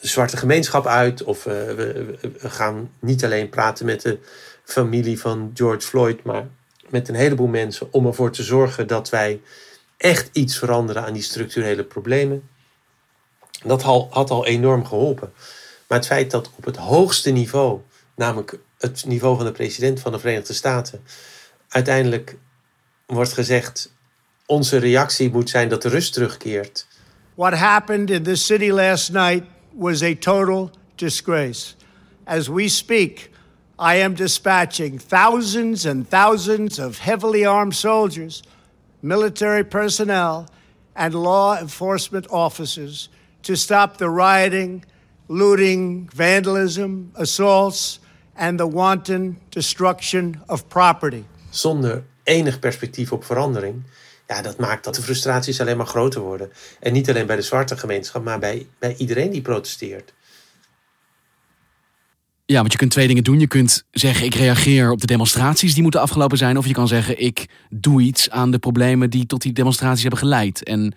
de 0.00 0.08
zwarte 0.08 0.36
gemeenschap 0.36 0.86
uit. 0.86 1.22
Of 1.22 1.46
uh, 1.46 1.52
we, 1.52 2.18
we, 2.40 2.50
gaan 2.50 2.90
niet 2.98 3.24
alleen 3.24 3.48
praten 3.48 3.86
met 3.86 4.02
de 4.02 4.18
familie 4.64 5.20
van 5.20 5.50
George 5.54 5.86
Floyd, 5.86 6.22
maar 6.24 6.46
met 6.88 7.08
een 7.08 7.14
heleboel 7.14 7.46
mensen 7.46 7.92
om 7.92 8.06
ervoor 8.06 8.32
te 8.32 8.42
zorgen 8.42 8.86
dat 8.86 9.08
wij 9.08 9.40
echt 9.96 10.28
iets 10.32 10.58
veranderen 10.58 11.04
aan 11.04 11.12
die 11.12 11.22
structurele 11.22 11.84
problemen. 11.84 12.48
Dat 13.64 13.82
had 13.82 14.30
al 14.30 14.46
enorm 14.46 14.86
geholpen. 14.86 15.32
Maar 15.88 15.98
het 15.98 16.06
feit 16.06 16.30
dat 16.30 16.50
op 16.56 16.64
het 16.64 16.76
hoogste 16.76 17.30
niveau, 17.30 17.80
namelijk 18.14 18.58
het 18.80 19.04
niveau 19.06 19.36
van 19.36 19.44
de 19.44 19.52
president 19.52 20.00
van 20.00 20.12
de 20.12 20.18
Verenigde 20.18 20.52
Staten, 20.52 21.00
uiteindelijk 21.68 22.38
wordt 23.06 23.32
gezegd: 23.32 23.92
onze 24.46 24.76
reactie 24.76 25.30
moet 25.30 25.50
zijn 25.50 25.68
dat 25.68 25.82
de 25.82 25.88
rust 25.88 26.12
terugkeert. 26.12 26.86
What 27.34 27.52
happened 27.52 28.10
in 28.10 28.22
this 28.22 28.46
city 28.46 28.70
last 28.70 29.12
night 29.12 29.44
was 29.72 30.02
a 30.02 30.14
total 30.18 30.70
disgrace. 30.94 31.74
As 32.24 32.48
we 32.48 32.68
speak, 32.68 33.30
I 33.78 34.02
am 34.02 34.14
dispatching 34.14 35.00
thousands 35.00 35.86
and 35.86 36.10
thousands 36.10 36.78
of 36.78 36.98
heavily 36.98 37.46
armed 37.46 37.74
soldiers, 37.74 38.42
military 39.00 39.64
personnel, 39.64 40.48
and 40.94 41.14
law 41.14 41.56
enforcement 41.58 42.26
officers 42.30 43.08
to 43.42 43.56
stop 43.56 43.96
the 43.96 44.10
rioting, 44.10 44.84
looting, 45.28 46.10
vandalism, 46.12 47.10
assaults, 47.14 47.99
and 48.40 48.58
the 48.58 48.70
wanton 48.70 49.38
destruction 49.48 50.42
of 50.46 50.66
property. 50.68 51.22
Zonder 51.50 52.02
enig 52.22 52.58
perspectief 52.58 53.12
op 53.12 53.24
verandering, 53.24 53.82
ja, 54.26 54.42
dat 54.42 54.58
maakt 54.58 54.84
dat 54.84 54.94
de 54.94 55.02
frustraties 55.02 55.60
alleen 55.60 55.76
maar 55.76 55.86
groter 55.86 56.20
worden. 56.20 56.52
En 56.80 56.92
niet 56.92 57.08
alleen 57.08 57.26
bij 57.26 57.36
de 57.36 57.42
zwarte 57.42 57.76
gemeenschap, 57.76 58.24
maar 58.24 58.38
bij, 58.38 58.66
bij 58.78 58.94
iedereen 58.96 59.30
die 59.30 59.42
protesteert. 59.42 60.12
Ja, 62.46 62.60
want 62.60 62.72
je 62.72 62.78
kunt 62.78 62.90
twee 62.90 63.06
dingen 63.06 63.24
doen. 63.24 63.40
Je 63.40 63.46
kunt 63.46 63.84
zeggen, 63.90 64.26
ik 64.26 64.34
reageer 64.34 64.90
op 64.90 65.00
de 65.00 65.06
demonstraties 65.06 65.74
die 65.74 65.82
moeten 65.82 66.00
afgelopen 66.00 66.38
zijn. 66.38 66.58
Of 66.58 66.66
je 66.66 66.72
kan 66.72 66.88
zeggen, 66.88 67.20
ik 67.20 67.46
doe 67.70 68.02
iets 68.02 68.30
aan 68.30 68.50
de 68.50 68.58
problemen 68.58 69.10
die 69.10 69.26
tot 69.26 69.42
die 69.42 69.52
demonstraties 69.52 70.02
hebben 70.02 70.18
geleid. 70.20 70.62
En 70.62 70.94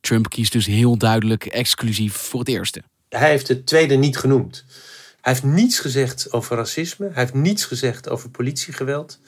Trump 0.00 0.30
kiest 0.30 0.52
dus 0.52 0.66
heel 0.66 0.96
duidelijk 0.98 1.46
exclusief 1.46 2.14
voor 2.14 2.40
het 2.40 2.48
eerste. 2.48 2.82
Hij 3.08 3.30
heeft 3.30 3.48
het 3.48 3.66
tweede 3.66 3.94
niet 3.94 4.16
genoemd. 4.16 4.64
Hij 5.26 5.34
heeft 5.34 5.46
niets 5.54 5.78
gezegd 5.78 6.32
over 6.32 6.56
racisme. 6.56 7.06
Hij 7.06 7.22
heeft 7.22 7.34
niets 7.34 7.64
gezegd 7.64 8.08
over 8.08 8.30
politiegeweld. 8.30 9.20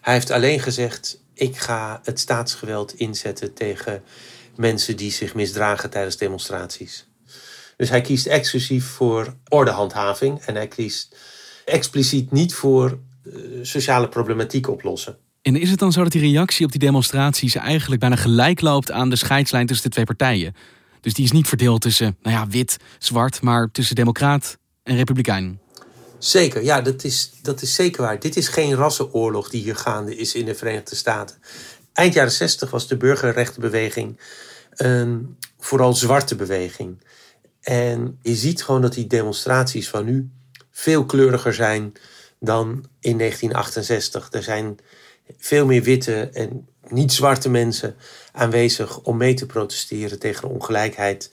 Hij 0.00 0.14
heeft 0.14 0.30
alleen 0.30 0.60
gezegd: 0.60 1.22
ik 1.34 1.56
ga 1.56 2.00
het 2.02 2.20
staatsgeweld 2.20 2.94
inzetten 2.94 3.54
tegen 3.54 4.02
mensen 4.56 4.96
die 4.96 5.10
zich 5.10 5.34
misdragen 5.34 5.90
tijdens 5.90 6.16
demonstraties. 6.16 7.08
Dus 7.76 7.88
hij 7.88 8.00
kiest 8.00 8.26
exclusief 8.26 8.86
voor 8.86 9.34
ordehandhaving 9.48 10.40
en 10.40 10.54
hij 10.54 10.68
kiest 10.68 11.16
expliciet 11.64 12.32
niet 12.32 12.54
voor 12.54 12.98
uh, 13.24 13.34
sociale 13.62 14.08
problematiek 14.08 14.68
oplossen. 14.68 15.16
En 15.42 15.56
is 15.56 15.70
het 15.70 15.78
dan 15.78 15.92
zo 15.92 16.02
dat 16.02 16.12
die 16.12 16.32
reactie 16.32 16.64
op 16.66 16.72
die 16.72 16.80
demonstraties 16.80 17.54
eigenlijk 17.54 18.00
bijna 18.00 18.16
gelijk 18.16 18.60
loopt 18.60 18.90
aan 18.90 19.10
de 19.10 19.16
scheidslijn 19.16 19.66
tussen 19.66 19.84
de 19.84 19.92
twee 19.92 20.04
partijen? 20.04 20.54
Dus 21.00 21.14
die 21.14 21.24
is 21.24 21.32
niet 21.32 21.48
verdeeld 21.48 21.80
tussen, 21.80 22.16
nou 22.22 22.36
ja, 22.36 22.46
wit, 22.46 22.76
zwart, 22.98 23.40
maar 23.40 23.70
tussen 23.70 23.96
democraat 23.96 24.60
en 24.82 24.96
republikein. 24.96 25.60
Zeker, 26.18 26.62
ja, 26.62 26.80
dat 26.80 27.04
is, 27.04 27.32
dat 27.42 27.62
is 27.62 27.74
zeker 27.74 28.02
waar. 28.02 28.20
Dit 28.20 28.36
is 28.36 28.48
geen 28.48 28.74
rassenoorlog 28.74 29.50
die 29.50 29.62
hier 29.62 29.76
gaande 29.76 30.16
is 30.16 30.34
in 30.34 30.44
de 30.44 30.54
Verenigde 30.54 30.94
Staten. 30.94 31.36
Eind 31.92 32.14
jaren 32.14 32.32
60 32.32 32.70
was 32.70 32.88
de 32.88 32.96
burgerrechtenbeweging 32.96 34.20
een 34.70 35.36
vooral 35.58 35.94
zwarte 35.94 36.36
beweging. 36.36 37.02
En 37.60 38.18
je 38.22 38.34
ziet 38.34 38.64
gewoon 38.64 38.82
dat 38.82 38.94
die 38.94 39.06
demonstraties 39.06 39.88
van 39.88 40.04
nu 40.04 40.30
veel 40.70 41.04
kleuriger 41.04 41.54
zijn 41.54 41.92
dan 42.40 42.68
in 43.00 43.18
1968. 43.18 44.28
Er 44.30 44.42
zijn 44.42 44.78
veel 45.38 45.66
meer 45.66 45.82
witte 45.82 46.30
en 46.32 46.68
niet 46.88 47.12
zwarte 47.12 47.50
mensen 47.50 47.96
aanwezig 48.32 49.00
om 49.00 49.16
mee 49.16 49.34
te 49.34 49.46
protesteren 49.46 50.18
tegen 50.18 50.48
ongelijkheid 50.48 51.30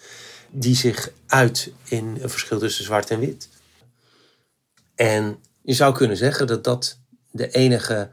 die 0.52 0.76
zich 0.76 1.12
uit 1.28 1.72
in 1.84 2.18
een 2.22 2.30
verschil 2.30 2.60
tussen 2.60 2.84
zwart 2.84 3.10
en 3.10 3.20
wit. 3.20 3.50
En 4.96 5.38
je 5.62 5.74
zou 5.74 5.94
kunnen 5.94 6.18
zeggen 6.18 6.48
dat 6.48 6.64
dat 6.64 6.98
de 7.32 7.50
enige 7.50 8.10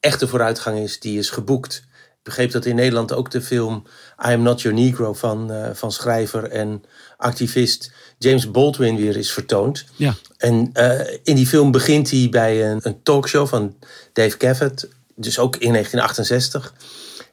echte 0.00 0.28
vooruitgang 0.28 0.78
is 0.78 1.00
die 1.00 1.18
is 1.18 1.30
geboekt. 1.30 1.82
Ik 1.94 2.26
begreep 2.26 2.50
dat 2.50 2.64
in 2.64 2.74
Nederland 2.74 3.12
ook 3.12 3.30
de 3.30 3.42
film 3.42 3.82
I 4.26 4.32
Am 4.32 4.42
Not 4.42 4.62
Your 4.62 4.78
Negro 4.78 5.12
van, 5.12 5.52
uh, 5.52 5.70
van 5.72 5.92
schrijver 5.92 6.50
en 6.50 6.84
activist 7.16 7.92
James 8.18 8.50
Baldwin 8.50 8.96
weer 8.96 9.16
is 9.16 9.32
vertoond. 9.32 9.84
Ja. 9.96 10.14
En 10.36 10.70
uh, 10.74 11.00
in 11.22 11.34
die 11.34 11.46
film 11.46 11.70
begint 11.70 12.10
hij 12.10 12.28
bij 12.30 12.70
een, 12.70 12.80
een 12.82 13.02
talkshow 13.02 13.48
van 13.48 13.76
Dave 14.12 14.36
Cavett, 14.36 14.88
dus 15.14 15.38
ook 15.38 15.56
in 15.56 15.72
1968. 15.72 16.74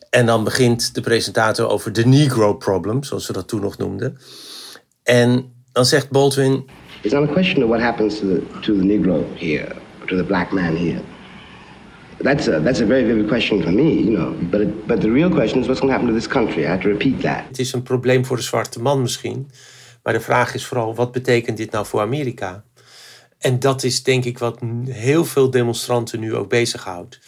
En 0.10 0.26
dan 0.26 0.44
begint 0.44 0.96
de 0.96 1.02
presentator 1.02 1.70
over 1.70 1.94
de 1.94 2.06
Negro 2.06 2.54
problem, 2.54 3.04
zoals 3.04 3.26
ze 3.26 3.34
dat 3.34 3.48
toen 3.48 3.62
nog 3.62 3.78
noemden. 3.78 4.18
En 5.04 5.54
dan 5.72 5.86
zegt 5.86 6.10
Baldwin. 6.10 6.66
It's 7.02 7.14
not 7.14 7.30
a 7.30 7.34
question 7.34 7.64
of 7.64 7.70
what 7.70 7.82
happens 7.82 8.20
to 8.20 8.28
the, 8.28 8.42
to 8.62 8.76
the 8.76 8.84
Negro 8.84 9.26
here, 9.36 9.76
to 10.06 10.16
the 10.18 10.24
black 10.24 10.52
man 10.52 10.76
here. 10.76 11.02
That's 12.18 12.48
a, 12.48 12.62
that's 12.62 12.82
a 12.82 12.86
very 12.86 13.06
vivid 13.06 13.28
question 13.28 13.62
for 13.62 13.72
me, 13.72 14.04
you 14.04 14.16
know. 14.16 14.50
But, 14.50 14.62
it, 14.62 14.88
but 14.88 15.02
the 15.02 15.12
real 15.12 15.30
question 15.30 15.60
is 15.60 15.68
what's 15.68 15.80
going 15.80 15.94
to 15.94 16.00
happen 16.00 16.08
to 16.08 16.20
this 16.20 16.28
country. 16.28 16.64
I 16.64 16.68
have 16.68 16.82
to 16.82 16.90
repeat 16.90 17.22
that. 17.22 17.44
Het 17.48 17.60
is 17.60 17.74
een 17.74 17.84
probleem 17.84 18.26
voor 18.26 18.38
de 18.38 18.44
zwarte 18.44 18.82
man 18.82 19.02
misschien. 19.02 19.50
Maar 20.04 20.14
de 20.14 20.20
vraag 20.20 20.54
is 20.54 20.66
vooral, 20.66 20.96
wat 20.96 21.12
betekent 21.12 21.58
dit 21.58 21.72
nou 21.72 21.86
voor 21.86 22.02
Amerika? 22.02 22.64
En 23.38 23.60
dat 23.60 23.84
is 23.84 24.04
denk 24.04 24.26
ik 24.26 24.38
wat 24.38 24.60
heel 24.86 25.26
veel 25.26 25.50
demonstranten 25.50 26.20
nu 26.20 26.36
ook 26.36 26.50
bezighoudt. 26.50 27.20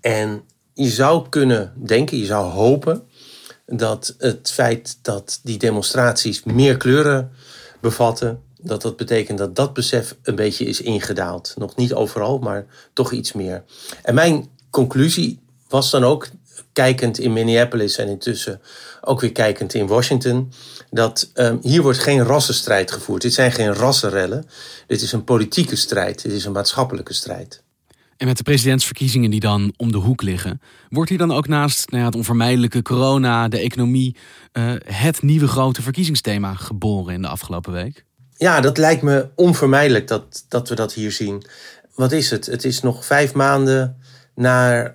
En 0.00 0.42
je 0.76 0.90
zou 0.90 1.28
kunnen 1.28 1.72
denken, 1.76 2.18
je 2.18 2.24
zou 2.24 2.50
hopen 2.50 3.02
dat 3.66 4.14
het 4.18 4.50
feit 4.50 4.98
dat 5.02 5.40
die 5.42 5.58
demonstraties 5.58 6.42
meer 6.42 6.76
kleuren 6.76 7.30
bevatten, 7.80 8.42
dat 8.60 8.82
dat 8.82 8.96
betekent 8.96 9.38
dat 9.38 9.56
dat 9.56 9.72
besef 9.72 10.16
een 10.22 10.34
beetje 10.34 10.64
is 10.64 10.80
ingedaald. 10.80 11.54
Nog 11.56 11.76
niet 11.76 11.94
overal, 11.94 12.38
maar 12.38 12.66
toch 12.92 13.12
iets 13.12 13.32
meer. 13.32 13.64
En 14.02 14.14
mijn 14.14 14.48
conclusie 14.70 15.40
was 15.68 15.90
dan 15.90 16.04
ook, 16.04 16.28
kijkend 16.72 17.18
in 17.18 17.32
Minneapolis 17.32 17.96
en 17.96 18.08
intussen 18.08 18.60
ook 19.00 19.20
weer 19.20 19.32
kijkend 19.32 19.74
in 19.74 19.86
Washington, 19.86 20.52
dat 20.90 21.30
um, 21.34 21.58
hier 21.62 21.82
wordt 21.82 21.98
geen 21.98 22.22
rassenstrijd 22.22 22.90
gevoerd. 22.90 23.22
Dit 23.22 23.34
zijn 23.34 23.52
geen 23.52 23.74
rassenrellen. 23.74 24.46
Dit 24.86 25.02
is 25.02 25.12
een 25.12 25.24
politieke 25.24 25.76
strijd. 25.76 26.22
Dit 26.22 26.32
is 26.32 26.44
een 26.44 26.52
maatschappelijke 26.52 27.12
strijd. 27.12 27.62
En 28.16 28.26
met 28.26 28.36
de 28.36 28.42
presidentsverkiezingen 28.42 29.30
die 29.30 29.40
dan 29.40 29.72
om 29.76 29.92
de 29.92 29.98
hoek 29.98 30.22
liggen, 30.22 30.60
wordt 30.88 31.10
hier 31.10 31.18
dan 31.18 31.32
ook 31.32 31.48
naast 31.48 31.90
nou 31.90 32.00
ja, 32.00 32.06
het 32.06 32.16
onvermijdelijke 32.16 32.82
corona, 32.82 33.48
de 33.48 33.58
economie, 33.58 34.16
uh, 34.52 34.72
het 34.84 35.22
nieuwe 35.22 35.48
grote 35.48 35.82
verkiezingsthema 35.82 36.54
geboren 36.54 37.14
in 37.14 37.22
de 37.22 37.28
afgelopen 37.28 37.72
week? 37.72 38.04
Ja, 38.36 38.60
dat 38.60 38.78
lijkt 38.78 39.02
me 39.02 39.28
onvermijdelijk 39.34 40.08
dat, 40.08 40.44
dat 40.48 40.68
we 40.68 40.74
dat 40.74 40.92
hier 40.92 41.12
zien. 41.12 41.42
Wat 41.94 42.12
is 42.12 42.30
het? 42.30 42.46
Het 42.46 42.64
is 42.64 42.80
nog 42.80 43.04
vijf 43.04 43.34
maanden 43.34 43.96
naar 44.34 44.84
uh, 44.84 44.92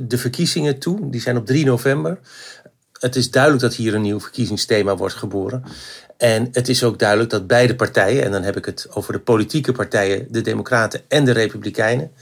de 0.00 0.18
verkiezingen 0.18 0.78
toe. 0.78 1.10
Die 1.10 1.20
zijn 1.20 1.36
op 1.36 1.46
3 1.46 1.64
november. 1.64 2.18
Het 2.98 3.16
is 3.16 3.30
duidelijk 3.30 3.62
dat 3.62 3.74
hier 3.74 3.94
een 3.94 4.02
nieuw 4.02 4.20
verkiezingsthema 4.20 4.96
wordt 4.96 5.14
geboren. 5.14 5.64
En 6.22 6.48
het 6.52 6.68
is 6.68 6.84
ook 6.84 6.98
duidelijk 6.98 7.30
dat 7.30 7.46
beide 7.46 7.76
partijen, 7.76 8.24
en 8.24 8.30
dan 8.30 8.42
heb 8.42 8.56
ik 8.56 8.64
het 8.64 8.86
over 8.90 9.12
de 9.12 9.18
politieke 9.18 9.72
partijen, 9.72 10.26
de 10.30 10.40
Democraten 10.40 11.00
en 11.08 11.24
de 11.24 11.30
Republikeinen, 11.30 12.12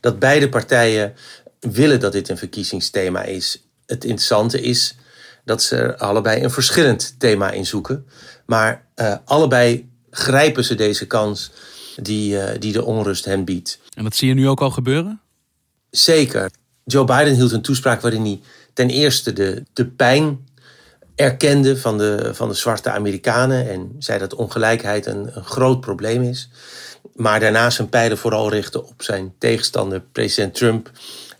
dat 0.00 0.18
beide 0.18 0.48
partijen 0.48 1.14
willen 1.60 2.00
dat 2.00 2.12
dit 2.12 2.28
een 2.28 2.38
verkiezingsthema 2.38 3.22
is. 3.22 3.62
Het 3.86 4.04
interessante 4.04 4.60
is 4.60 4.96
dat 5.44 5.62
ze 5.62 5.76
er 5.76 5.96
allebei 5.96 6.42
een 6.42 6.50
verschillend 6.50 7.14
thema 7.18 7.50
in 7.50 7.66
zoeken. 7.66 8.06
Maar 8.46 8.84
uh, 8.96 9.16
allebei 9.24 9.88
grijpen 10.10 10.64
ze 10.64 10.74
deze 10.74 11.06
kans 11.06 11.50
die, 11.96 12.34
uh, 12.34 12.44
die 12.58 12.72
de 12.72 12.84
onrust 12.84 13.24
hen 13.24 13.44
biedt. 13.44 13.78
En 13.94 14.04
dat 14.04 14.16
zie 14.16 14.28
je 14.28 14.34
nu 14.34 14.48
ook 14.48 14.60
al 14.60 14.70
gebeuren? 14.70 15.20
Zeker. 15.90 16.50
Joe 16.84 17.04
Biden 17.04 17.34
hield 17.34 17.52
een 17.52 17.62
toespraak 17.62 18.00
waarin 18.00 18.22
hij 18.22 18.40
ten 18.72 18.90
eerste 18.90 19.32
de, 19.32 19.62
de 19.72 19.86
pijn 19.86 20.48
erkende 21.20 21.76
van 21.76 21.98
de, 21.98 22.30
van 22.34 22.48
de 22.48 22.54
zwarte 22.54 22.90
Amerikanen 22.90 23.70
en 23.70 23.96
zei 23.98 24.18
dat 24.18 24.34
ongelijkheid 24.34 25.06
een, 25.06 25.30
een 25.34 25.44
groot 25.44 25.80
probleem 25.80 26.22
is. 26.22 26.48
Maar 27.14 27.40
daarna 27.40 27.70
zijn 27.70 27.88
pijlen 27.88 28.18
vooral 28.18 28.50
richtte 28.50 28.84
op 28.84 29.02
zijn 29.02 29.34
tegenstander, 29.38 30.00
president 30.12 30.54
Trump, 30.54 30.90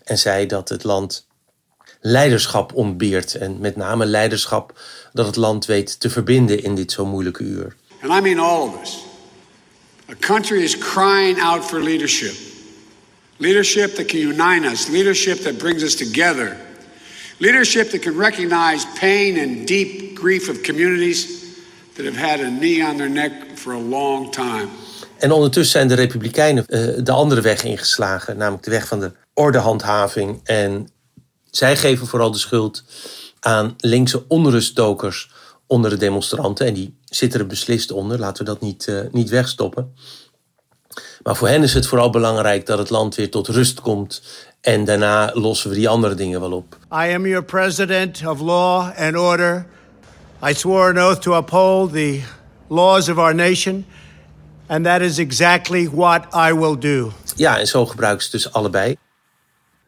en 0.03 0.17
zei 0.17 0.45
dat 0.45 0.69
het 0.69 0.83
land 0.83 1.27
leiderschap 2.01 2.73
ontbeert. 2.73 3.35
En 3.35 3.59
met 3.59 3.75
name 3.75 4.05
leiderschap 4.05 4.79
dat 5.13 5.25
het 5.25 5.35
land 5.35 5.65
weet 5.65 5.99
te 5.99 6.09
verbinden 6.09 6.63
in 6.63 6.75
dit 6.75 6.91
zo 6.91 7.05
moeilijke 7.05 7.43
uur. 7.43 7.75
And 8.01 8.11
I 8.11 8.21
mean 8.21 8.39
all 8.39 8.67
of 8.67 8.81
us. 8.81 8.97
A 10.09 10.15
country 10.19 10.63
is 10.63 10.77
crying 10.77 11.41
out 11.41 11.65
for 11.65 11.83
leadership. 11.83 12.33
Leadership 13.37 13.95
that 13.95 14.05
can 14.05 14.19
unite 14.19 14.69
us, 14.71 14.87
leadership 14.87 15.41
that 15.41 15.57
brings 15.57 15.83
us 15.83 15.95
together. 15.95 16.57
Leadership 17.41 17.89
that 17.89 18.01
can 18.01 18.17
recognize 18.17 18.85
pain 18.99 19.39
and 19.39 19.67
deep 19.67 20.15
grief 20.15 20.49
of 20.49 20.61
communities 20.61 21.43
that 21.95 22.05
have 22.05 22.17
had 22.17 22.39
a 22.39 22.49
knee 22.49 22.83
on 22.83 22.97
their 22.97 23.09
neck 23.09 23.31
for 23.55 23.73
a 23.73 23.79
long 23.79 24.31
time. 24.31 24.67
En 25.17 25.31
ondertussen 25.31 25.71
zijn 25.71 25.87
de 25.87 25.93
Republikeinen 25.93 26.65
uh, 26.67 27.03
de 27.03 27.11
andere 27.11 27.41
weg 27.41 27.63
ingeslagen, 27.63 28.37
namelijk 28.37 28.63
de 28.63 28.71
weg 28.71 28.87
van 28.87 28.99
de 28.99 29.11
ordehandhaving. 29.33 30.39
En 30.43 30.87
zij 31.51 31.77
geven 31.77 32.07
vooral 32.07 32.31
de 32.31 32.37
schuld 32.37 32.83
aan 33.39 33.73
linkse 33.77 34.27
onruststokers 34.27 35.31
onder 35.67 35.89
de 35.89 35.97
demonstranten. 35.97 36.65
En 36.65 36.73
die 36.73 36.97
zitten 37.05 37.39
er 37.39 37.47
beslist 37.47 37.91
onder, 37.91 38.19
laten 38.19 38.45
we 38.45 38.51
dat 38.51 38.61
niet, 38.61 38.87
uh, 38.87 38.99
niet 39.11 39.29
wegstoppen. 39.29 39.93
Maar 41.23 41.35
voor 41.35 41.47
hen 41.47 41.63
is 41.63 41.73
het 41.73 41.87
vooral 41.87 42.09
belangrijk 42.09 42.65
dat 42.65 42.77
het 42.77 42.89
land 42.89 43.15
weer 43.15 43.29
tot 43.29 43.47
rust 43.47 43.81
komt. 43.81 44.21
En 44.61 44.85
daarna 44.85 45.31
lossen 45.33 45.69
we 45.69 45.75
die 45.75 45.89
andere 45.89 46.15
dingen 46.15 46.39
wel 46.39 46.51
op. 46.51 46.77
I 46.93 47.13
am 47.13 47.25
your 47.27 47.43
president 47.43 48.27
of 48.27 48.39
law 48.39 48.89
and 48.97 49.17
order. 49.17 49.65
I 50.49 50.53
swore 50.53 50.89
an 50.89 51.09
oath 51.09 51.21
to 51.21 51.37
uphold 51.37 51.93
the 51.93 52.21
laws 52.67 53.09
of 53.09 53.17
our 53.17 53.35
nation. 53.35 53.85
And 54.67 54.85
that 54.85 55.01
is 55.01 55.17
exactly 55.17 55.89
what 55.89 56.23
I 56.49 56.53
will 56.53 56.77
do. 56.79 57.11
Ja, 57.35 57.59
en 57.59 57.67
zo 57.67 57.85
gebruiken 57.85 58.25
ze 58.25 58.31
dus 58.31 58.51
allebei. 58.51 58.95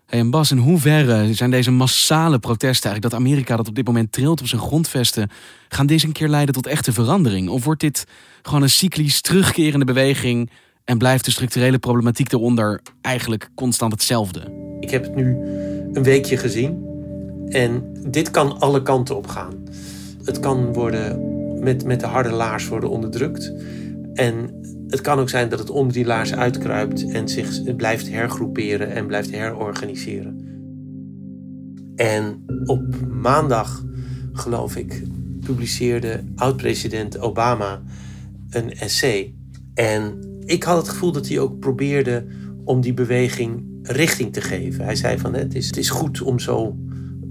Hey, 0.06 0.20
en 0.20 0.30
Bas, 0.30 0.52
in 0.52 0.58
hoeverre 0.58 1.34
zijn 1.34 1.52
deze 1.52 1.72
massale 1.72 2.40
protesten, 2.40 2.90
eigenlijk 2.90 3.02
dat 3.02 3.14
Amerika 3.14 3.56
dat 3.56 3.68
op 3.68 3.76
dit 3.76 3.86
moment 3.86 4.12
trilt 4.12 4.42
op 4.42 4.48
zijn 4.48 4.62
grondvesten, 4.62 5.30
gaan 5.70 5.86
deze 5.86 6.06
een 6.06 6.12
keer 6.12 6.28
leiden 6.28 6.54
tot 6.54 6.68
echte 6.68 6.94
verandering? 6.94 7.50
Of 7.50 7.64
wordt 7.64 7.82
dit 7.82 8.06
gewoon 8.42 8.62
een 8.62 8.70
cyclisch 8.70 9.22
terugkerende 9.22 9.86
beweging 9.86 10.50
en 10.86 10.98
blijft 10.98 11.26
de 11.26 11.32
structurele 11.32 11.80
problematiek 11.80 12.32
eronder 12.32 12.82
eigenlijk 13.02 13.50
constant 13.56 13.92
hetzelfde? 13.92 14.62
Ik 14.80 14.90
heb 14.90 15.04
het 15.04 15.16
nu 15.16 15.38
een 15.94 16.04
weekje 16.04 16.38
gezien 16.38 16.86
en 17.48 17.98
dit 18.08 18.32
kan 18.32 18.60
alle 18.60 18.82
kanten 18.82 19.16
op 19.16 19.28
gaan. 19.28 19.54
Het 20.24 20.40
kan 20.40 20.74
worden 20.74 21.32
met, 21.64 21.86
met 21.86 22.00
de 22.00 22.06
harde 22.06 22.32
laars 22.32 22.68
worden 22.68 22.90
onderdrukt. 22.90 23.54
En 24.14 24.62
het 24.88 25.02
kan 25.02 25.20
ook 25.20 25.30
zijn 25.30 25.50
dat 25.50 25.60
het 25.60 25.70
onder 25.70 25.94
die 25.94 26.06
laars 26.06 26.34
uitkruipt 26.34 27.12
en 27.12 27.28
zich 27.28 27.76
blijft 27.76 28.10
hergroeperen 28.10 28.92
en 28.92 29.08
blijft 29.08 29.32
herorganiseren. 29.32 30.52
En 31.96 32.46
op 32.66 33.08
maandag, 33.10 33.84
geloof 34.34 34.76
ik, 34.76 35.04
publiceerde 35.46 36.24
oud-president 36.36 37.20
Obama 37.20 37.82
een 38.50 38.74
essay. 38.74 39.34
En 39.74 40.20
ik 40.46 40.64
had 40.64 40.78
het 40.78 40.90
gevoel 40.90 41.12
dat 41.12 41.28
hij 41.28 41.40
ook 41.40 41.60
probeerde 41.60 42.26
om 42.64 42.82
die 42.82 42.94
beweging 42.94 43.64
richting 43.84 44.34
te 44.34 44.42
geven. 44.42 44.86
Hij 44.86 44.96
zei 44.96 45.18
van 45.18 45.34
het 45.34 45.56
is, 45.56 45.66
het 45.66 45.78
is 45.78 45.90
goed 45.90 46.22
om 46.22 46.40
zo 46.40 46.76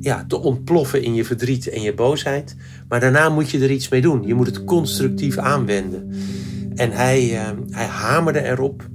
ja, 0.00 0.24
te 0.28 0.40
ontploffen 0.40 1.02
in 1.02 1.14
je 1.14 1.24
verdriet 1.24 1.68
en 1.68 1.82
je 1.82 1.94
boosheid. 1.94 2.56
Maar 2.88 3.00
daarna 3.00 3.28
moet 3.28 3.50
je 3.50 3.58
er 3.58 3.70
iets 3.70 3.88
mee 3.88 4.00
doen. 4.00 4.26
Je 4.26 4.34
moet 4.34 4.46
het 4.46 4.64
constructief 4.64 5.38
aanwenden. 5.38 6.10
En 6.74 6.90
hij, 6.90 7.30
uh, 7.32 7.50
hij 7.70 7.86
hamerde 7.86 8.42
erop, 8.42 8.88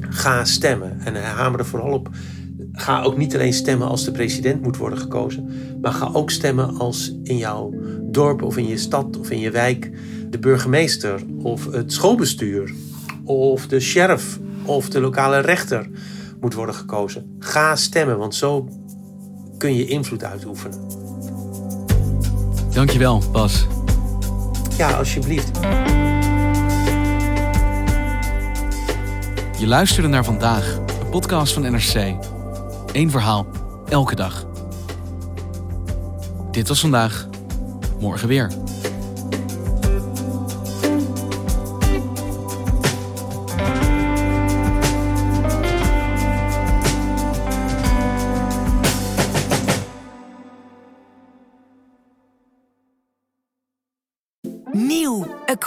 ga 0.00 0.44
stemmen. 0.44 1.00
En 1.00 1.14
hij 1.14 1.22
hamerde 1.22 1.64
vooral 1.64 1.92
op, 1.92 2.10
ga 2.72 3.02
ook 3.02 3.16
niet 3.16 3.34
alleen 3.34 3.52
stemmen 3.52 3.88
als 3.88 4.04
de 4.04 4.10
president 4.10 4.62
moet 4.62 4.76
worden 4.76 4.98
gekozen. 4.98 5.48
Maar 5.80 5.92
ga 5.92 6.10
ook 6.12 6.30
stemmen 6.30 6.76
als 6.76 7.14
in 7.22 7.36
jouw 7.36 7.74
dorp 8.02 8.42
of 8.42 8.56
in 8.56 8.66
je 8.66 8.78
stad 8.78 9.18
of 9.18 9.30
in 9.30 9.40
je 9.40 9.50
wijk 9.50 9.90
de 10.30 10.38
burgemeester 10.38 11.22
of 11.42 11.72
het 11.72 11.92
schoolbestuur 11.92 12.72
of 13.28 13.66
de 13.66 13.80
sheriff 13.80 14.38
of 14.64 14.88
de 14.88 15.00
lokale 15.00 15.38
rechter 15.38 15.90
moet 16.40 16.54
worden 16.54 16.74
gekozen. 16.74 17.36
Ga 17.38 17.76
stemmen, 17.76 18.18
want 18.18 18.34
zo 18.34 18.68
kun 19.58 19.74
je 19.74 19.86
invloed 19.86 20.24
uitoefenen. 20.24 20.78
Dankjewel, 22.72 23.22
Bas. 23.32 23.66
Ja, 24.76 24.90
alsjeblieft. 24.90 25.50
Je 29.58 29.66
luisterde 29.66 30.08
naar 30.08 30.24
vandaag, 30.24 30.76
een 31.00 31.10
podcast 31.10 31.52
van 31.52 31.62
NRC. 31.62 32.14
Eén 32.92 33.10
verhaal, 33.10 33.46
elke 33.88 34.14
dag. 34.14 34.46
Dit 36.50 36.68
was 36.68 36.80
vandaag, 36.80 37.28
morgen 38.00 38.28
weer. 38.28 38.50